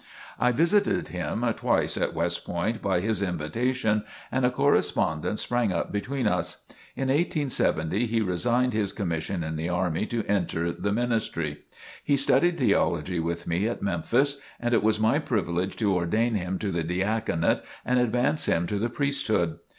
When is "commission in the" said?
8.93-9.69